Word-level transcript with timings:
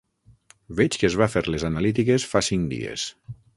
Veig 0.79 0.97
que 1.01 1.07
es 1.09 1.17
va 1.21 1.27
fer 1.35 1.45
les 1.55 1.67
analítiques 1.71 2.27
fa 2.35 2.45
cinc 2.51 2.69
dies. 2.75 3.07